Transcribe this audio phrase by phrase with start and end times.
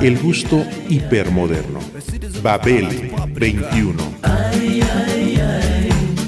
[0.00, 1.80] El gusto hipermoderno.
[2.42, 4.02] Babel 21.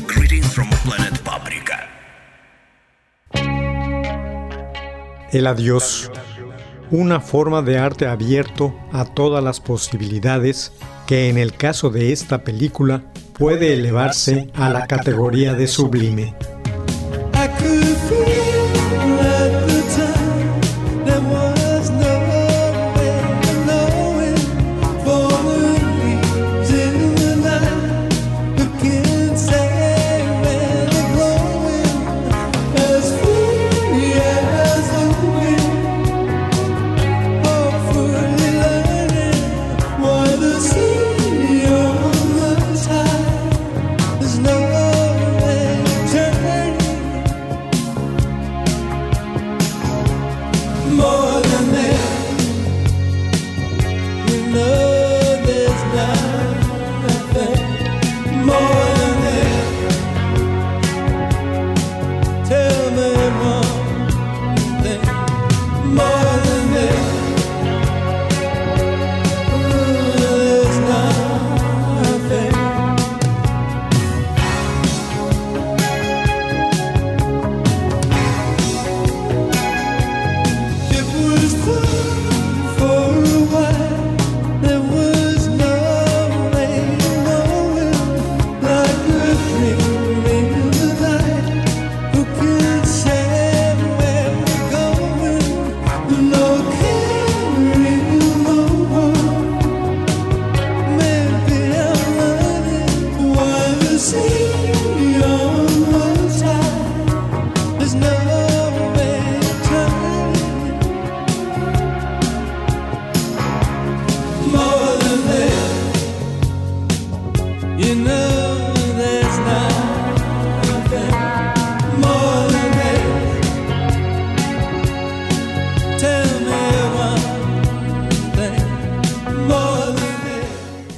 [0.06, 1.88] Greetings from planet Paprika.
[5.32, 6.10] El adiós.
[6.90, 10.72] Una forma de arte abierto a todas las posibilidades
[11.06, 13.02] que en el caso de esta película
[13.36, 16.34] puede elevarse a la categoría de sublime.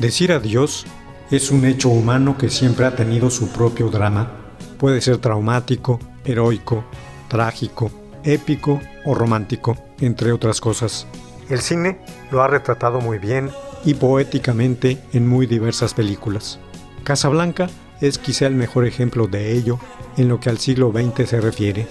[0.00, 0.84] Decir adiós
[1.30, 4.30] es un hecho humano que siempre ha tenido su propio drama.
[4.78, 6.84] Puede ser traumático, heroico,
[7.28, 7.90] trágico,
[8.22, 11.06] épico o romántico, entre otras cosas.
[11.48, 11.98] El cine
[12.30, 13.50] lo ha retratado muy bien
[13.86, 16.58] y poéticamente en muy diversas películas.
[17.02, 17.68] Casablanca
[18.02, 19.78] es quizá el mejor ejemplo de ello
[20.18, 21.86] en lo que al siglo XX se refiere,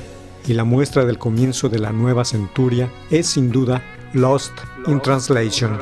[0.45, 3.81] y la muestra del comienzo de la nueva centuria es sin duda
[4.13, 4.53] Lost
[4.87, 5.79] in Translation.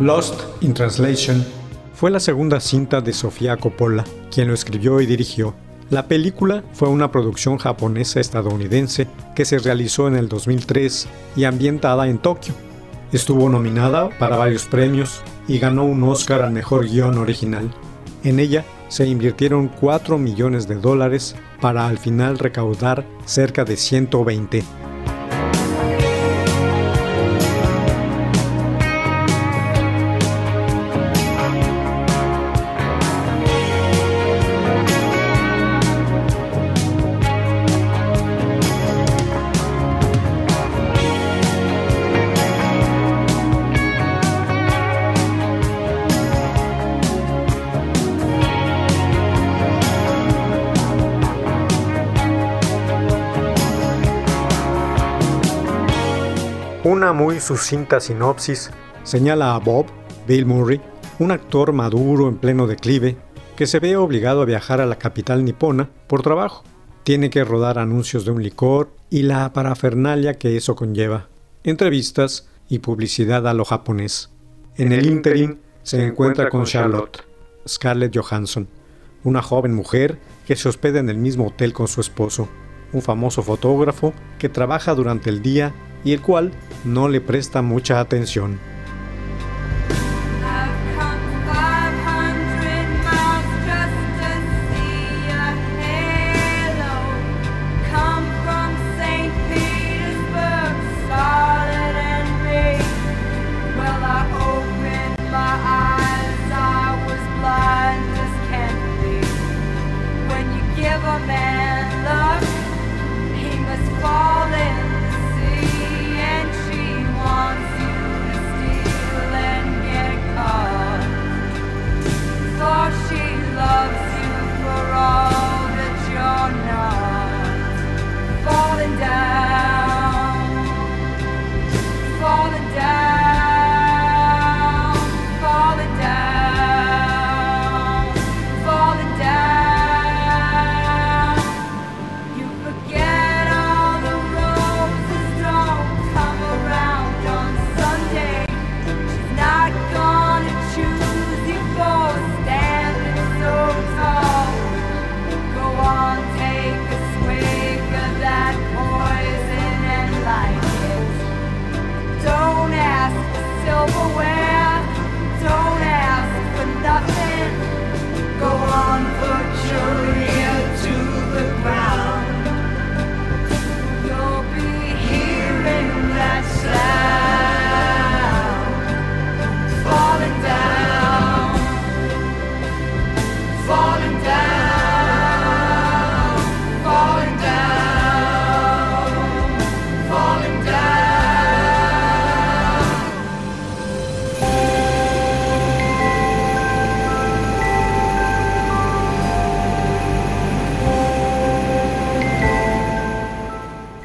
[0.00, 1.44] Lost in Translation
[1.92, 5.54] fue la segunda cinta de Sofía Coppola, quien lo escribió y dirigió.
[5.90, 11.06] La película fue una producción japonesa-estadounidense que se realizó en el 2003
[11.36, 12.54] y ambientada en Tokio.
[13.12, 17.70] Estuvo nominada para varios premios y ganó un Oscar al mejor guion original.
[18.24, 24.64] En ella se invirtieron 4 millones de dólares para al final recaudar cerca de 120.
[56.90, 58.68] Una muy sucinta sinopsis
[59.04, 59.86] señala a Bob,
[60.26, 60.80] Bill Murray,
[61.20, 63.16] un actor maduro en pleno declive,
[63.54, 66.64] que se ve obligado a viajar a la capital nipona por trabajo.
[67.04, 71.28] Tiene que rodar anuncios de un licor y la parafernalia que eso conlleva,
[71.62, 74.30] entrevistas y publicidad a lo japonés.
[74.74, 77.24] En el ínterin, se encuentra con Charlotte,
[77.68, 78.66] Scarlett Johansson,
[79.22, 82.48] una joven mujer que se hospeda en el mismo hotel con su esposo,
[82.92, 85.72] un famoso fotógrafo que trabaja durante el día
[86.04, 86.52] y el cual
[86.84, 88.58] no le presta mucha atención.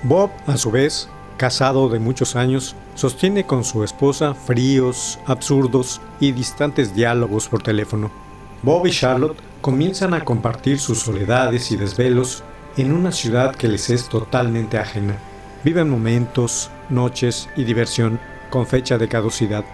[0.08, 6.32] Bob, a su vez, casado de muchos años, sostiene con su esposa fríos, absurdos y
[6.32, 8.12] distantes diálogos por teléfono.
[8.62, 12.44] Bob y Charlotte comienzan a compartir sus soledades y desvelos
[12.78, 15.18] en una ciudad que les es totalmente ajena.
[15.64, 18.20] Viven momentos, noches y diversión
[18.52, 19.66] con fecha de caducidad.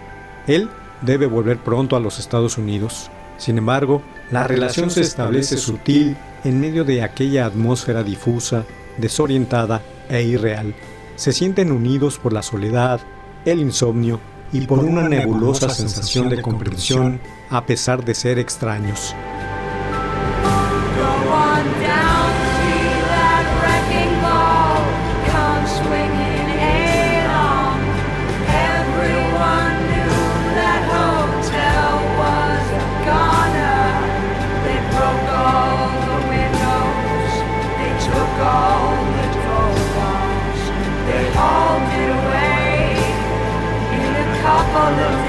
[0.46, 0.70] Él
[1.02, 3.10] debe volver pronto a los Estados Unidos.
[3.36, 4.00] Sin embargo,
[4.30, 8.64] la relación se establece sutil en medio de aquella atmósfera difusa,
[8.96, 10.74] desorientada e irreal.
[11.16, 13.00] Se sienten unidos por la soledad,
[13.44, 14.20] el insomnio
[14.52, 17.20] y por una nebulosa sensación de comprensión
[17.50, 19.14] a pesar de ser extraños.
[44.92, 45.21] Amen.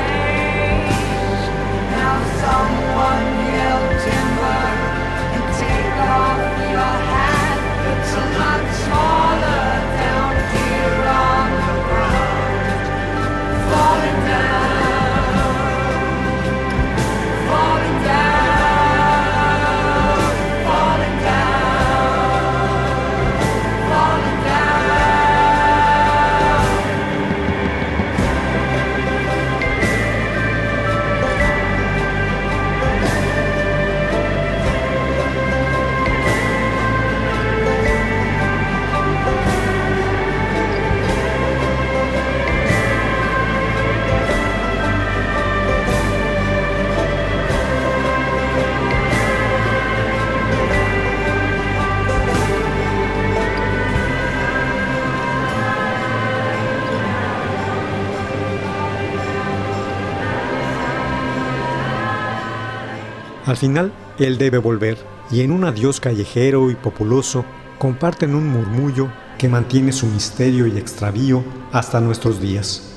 [63.53, 64.97] Al final, él debe volver,
[65.29, 67.45] y en un adiós callejero y populoso,
[67.77, 72.95] comparten un murmullo que mantiene su misterio y extravío hasta nuestros días.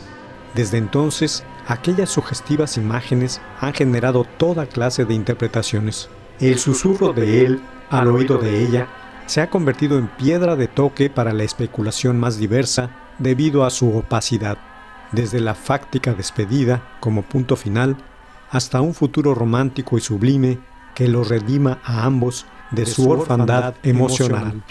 [0.55, 6.09] Desde entonces, aquellas sugestivas imágenes han generado toda clase de interpretaciones.
[6.41, 7.61] El susurro de él
[7.91, 8.89] al oído de ella
[9.27, 13.95] se ha convertido en piedra de toque para la especulación más diversa debido a su
[13.95, 14.57] opacidad,
[15.13, 17.99] desde la fáctica despedida como punto final
[18.51, 20.59] hasta un futuro romántico y sublime
[20.95, 24.63] que los redima a ambos de, su orfandad emocional.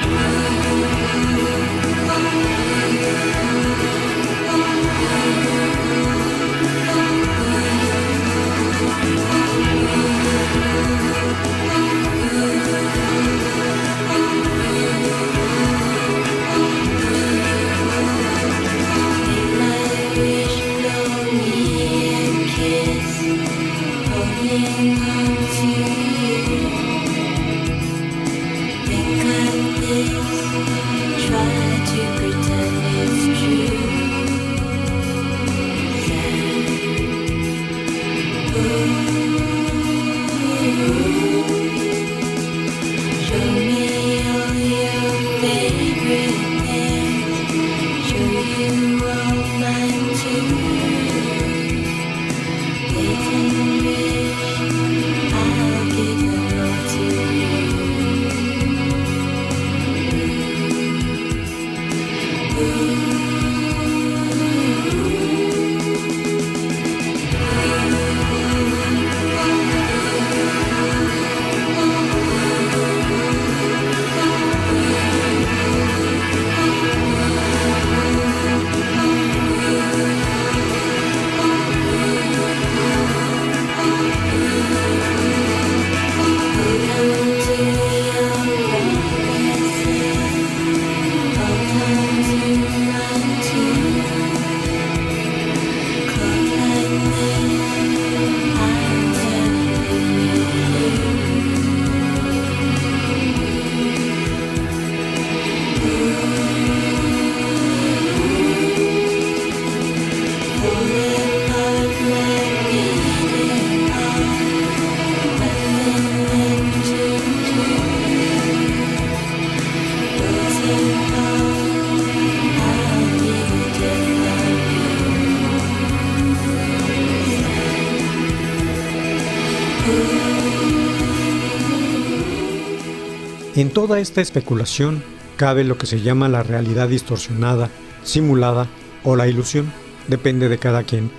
[133.55, 135.01] En toda esta especulación
[135.37, 137.69] cabe lo que se llama la realidad distorsionada,
[138.03, 138.67] simulada
[139.05, 139.71] o la ilusión,
[140.09, 141.09] depende de cada quien.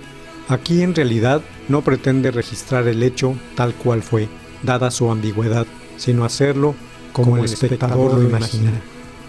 [0.47, 4.29] Aquí en realidad no pretende registrar el hecho tal cual fue,
[4.61, 5.65] dada su ambigüedad,
[5.97, 6.75] sino hacerlo
[7.11, 8.71] como, el espectador lo imagina.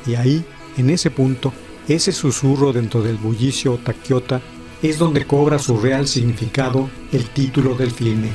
[0.06, 0.44] Y ahí,
[0.76, 1.54] en ese punto,
[1.88, 4.42] ese susurro dentro del bullicio o taquiota
[4.82, 8.28] es donde cobra su real significado el título del filme.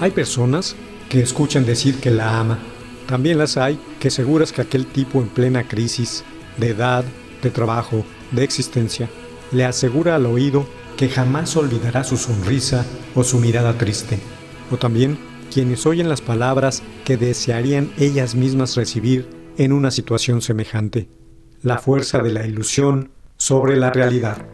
[0.00, 0.76] Hay personas
[1.08, 2.58] que escuchan decir que la ama.
[3.08, 6.22] También las hay que seguras que aquel tipo en plena crisis
[6.56, 7.04] de edad,
[7.42, 9.08] de trabajo, de existencia,
[9.50, 12.86] le asegura al oído que jamás olvidará su sonrisa
[13.16, 14.20] o su mirada triste.
[14.70, 15.18] O también
[15.52, 21.08] quienes oyen las palabras que desearían ellas mismas recibir en una situación semejante.
[21.62, 24.46] La fuerza de la ilusión sobre la realidad.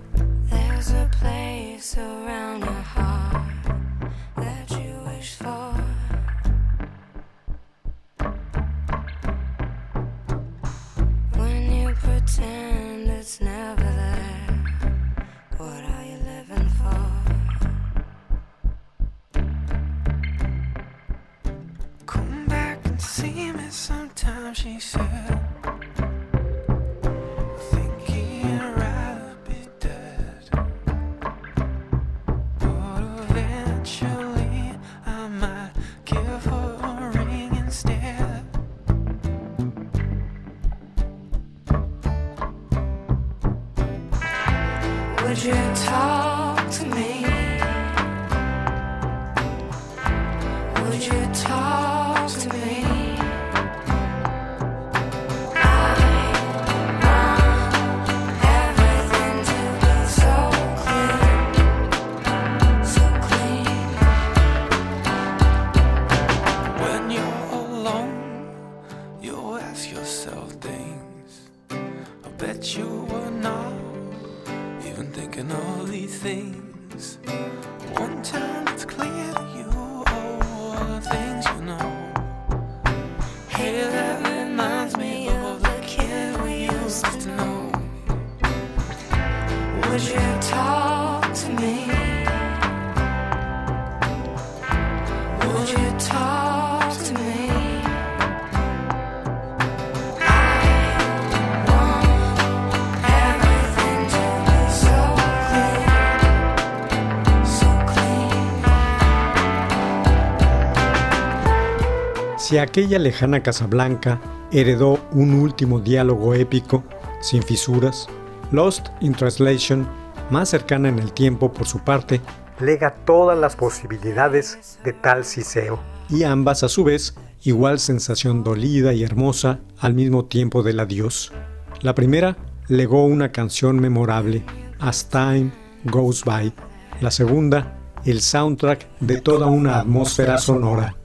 [112.75, 116.83] Aquella lejana Casablanca heredó un último diálogo épico,
[117.21, 118.09] sin fisuras,
[118.51, 119.87] Lost in Translation,
[120.29, 122.21] más cercana en el tiempo por su parte,
[122.59, 125.79] lega todas las posibilidades de tal siseo,
[126.11, 127.15] y ambas a su vez
[127.45, 131.33] igual sensación dolida y hermosa al mismo tiempo del adiós.
[131.81, 134.45] La primera legó una canción memorable,
[134.81, 135.53] As Time
[135.85, 136.53] Goes By.
[137.01, 140.97] La segunda, el soundtrack de toda una atmósfera sonora.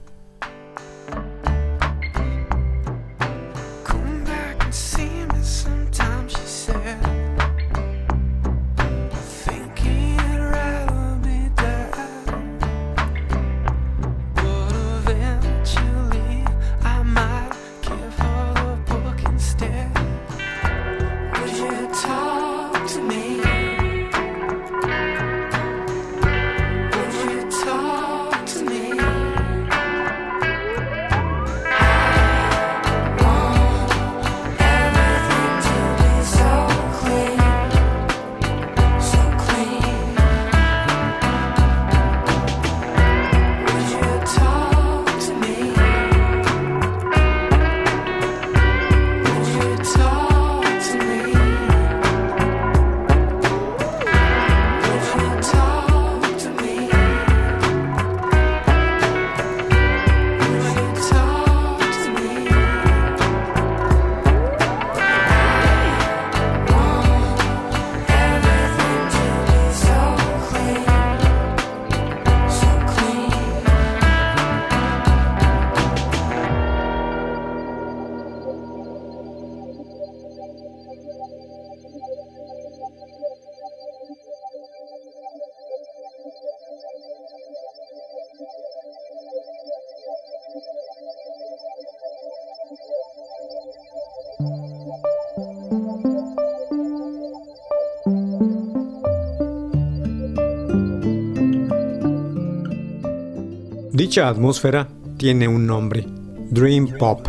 [104.10, 106.04] Dicha atmósfera tiene un nombre,
[106.50, 107.28] Dream Pop.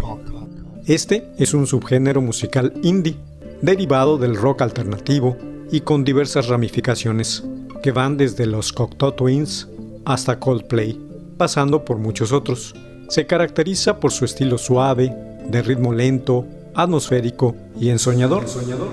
[0.87, 3.17] Este es un subgénero musical indie,
[3.61, 5.37] derivado del rock alternativo
[5.71, 7.43] y con diversas ramificaciones,
[7.83, 9.67] que van desde los Cocteau Twins
[10.05, 10.99] hasta Coldplay,
[11.37, 12.73] pasando por muchos otros.
[13.09, 15.15] Se caracteriza por su estilo suave,
[15.47, 18.43] de ritmo lento, atmosférico y ensoñador,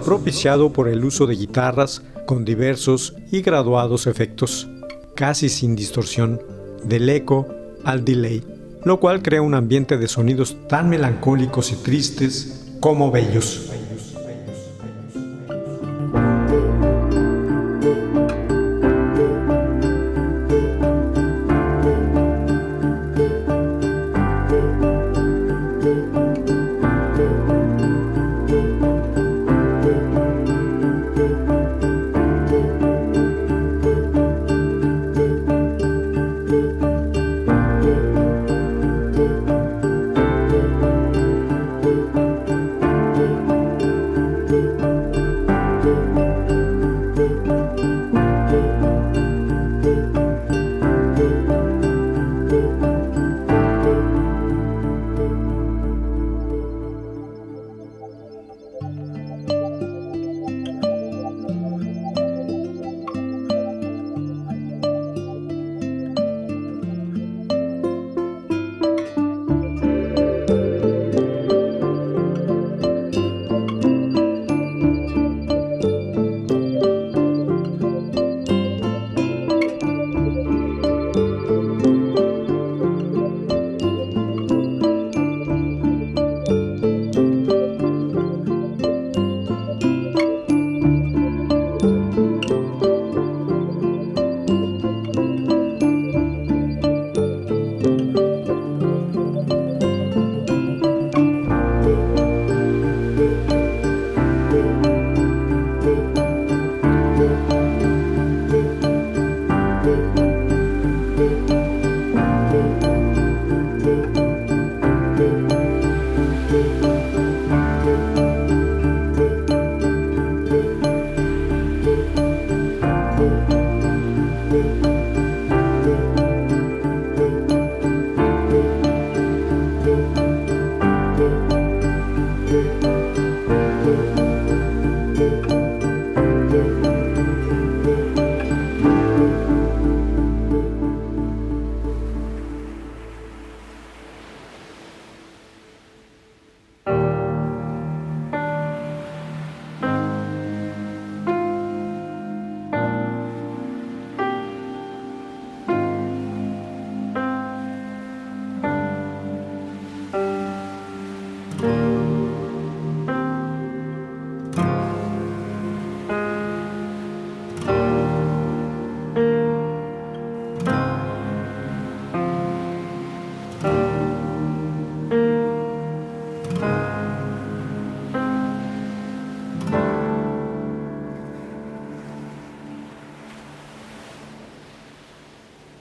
[0.04, 4.68] propiciado por el uso de guitarras con diversos y graduados efectos,
[5.16, 6.42] casi sin distorsión,
[6.84, 7.46] del eco
[7.88, 8.44] al delay,
[8.84, 13.67] lo cual crea un ambiente de sonidos tan melancólicos y tristes como bellos.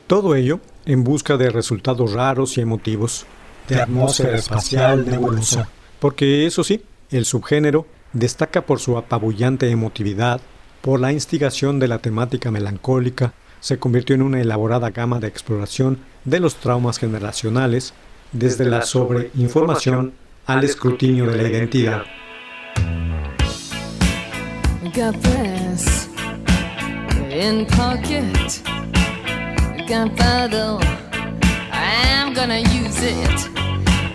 [0.07, 3.25] Todo ello en busca de resultados raros y emotivos,
[3.67, 5.67] de atmósfera espacial nebulosa.
[5.99, 10.39] Porque eso sí, el subgénero destaca por su apabullante emotividad,
[10.81, 15.99] por la instigación de la temática melancólica, se convirtió en una elaborada gama de exploración
[16.23, 17.93] de los traumas generacionales,
[18.31, 20.13] desde la sobreinformación
[20.45, 22.03] al escrutinio de la identidad.
[29.87, 30.79] Gunpowder.
[31.71, 33.47] I'm gonna use it.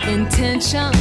[0.07, 0.93] Intention.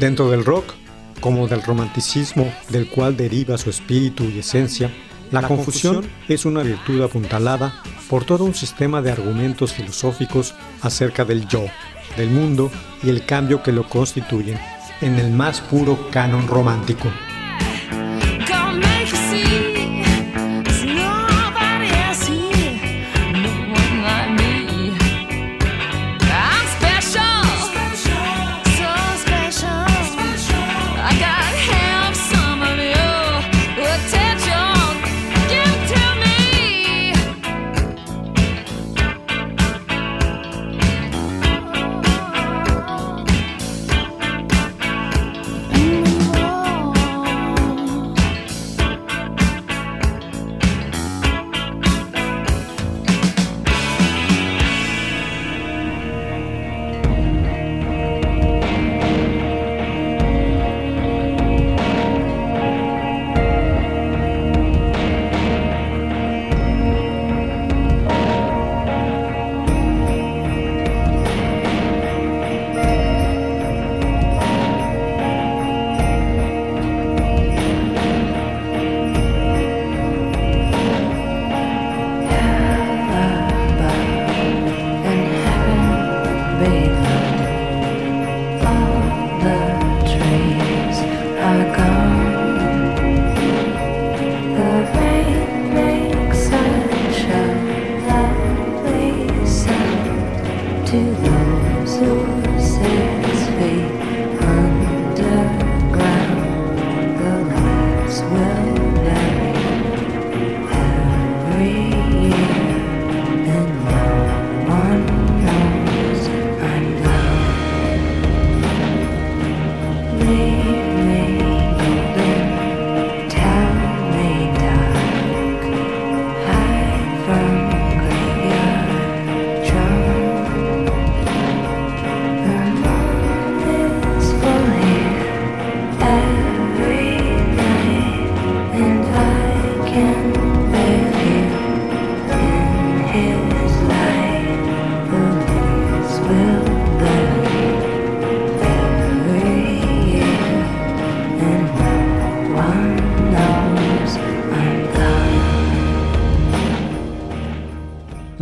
[0.00, 0.74] Dentro del rock,
[1.20, 4.92] como del romanticismo del cual deriva su espíritu y esencia,
[5.32, 11.48] la, confusión, es una virtud apuntalada por todo un sistema de argumentos filosóficos acerca del
[11.48, 11.66] yo,
[12.16, 12.70] del mundo
[13.02, 14.58] y el cambio que lo constituyen
[15.00, 17.08] en el más puro canon romántico.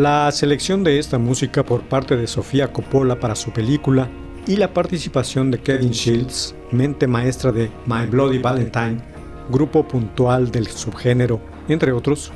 [0.06, 4.08] La selección de esta música por parte de Sofía Coppola para su película
[4.46, 8.98] y la participación de Kevin Shields, mente maestra de My Bloody Valentine,
[9.50, 12.30] grupo puntual del subgénero, entre otros,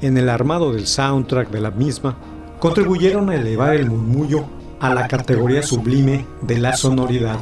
[0.00, 2.16] en el armado del soundtrack de la misma,
[2.58, 4.46] contribuyeron a elevar el murmullo
[4.80, 7.36] a la categoría sublime de la sonoridad.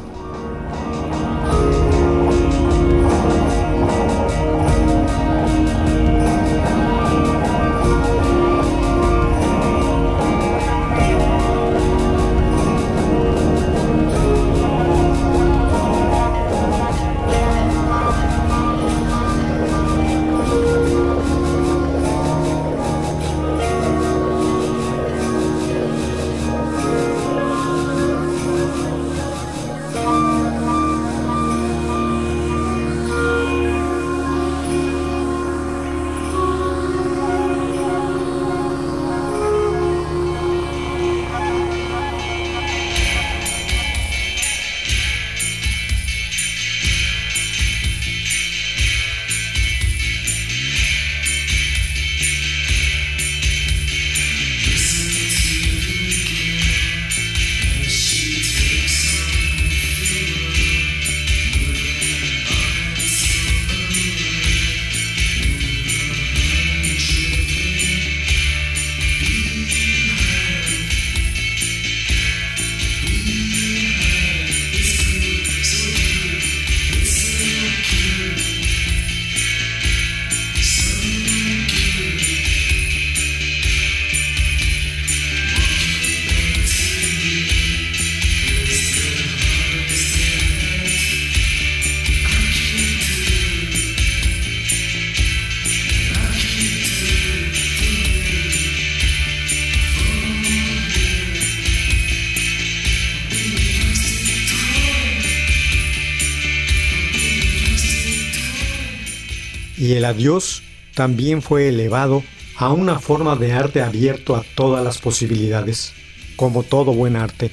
[109.89, 110.63] Y el adiós
[110.95, 112.23] también fue elevado
[112.57, 115.95] a una forma de arte abierto a todas las posibilidades,
[116.37, 117.51] como todo buen arte,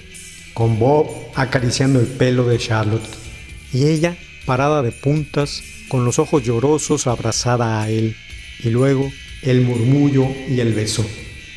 [0.54, 3.08] con Bob acariciando el pelo de Charlotte
[3.72, 8.18] y ella parada de puntas, con los ojos llorosos abrazada a él,
[8.62, 9.10] y luego
[9.42, 11.06] el murmullo y el beso,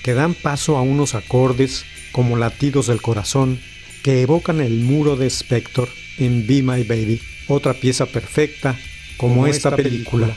[0.04, 3.58] que dan paso a unos acordes como latidos del corazón
[4.04, 5.88] que evocan el muro de Spector
[6.18, 8.78] en Be My Baby, otra pieza perfecta
[9.16, 10.36] como, esta, película.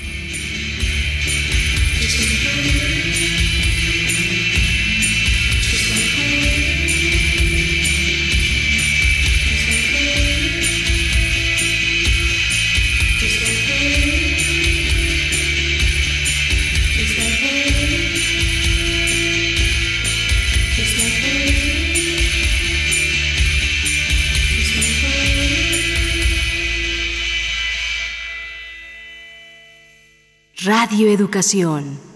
[30.91, 32.10] Radio Educación.